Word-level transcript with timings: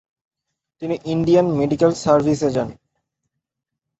তিনি 0.81 0.95
Indian 1.05 1.47
medical 1.59 1.91
সারভিসে 1.93 2.49
যান। 2.55 2.69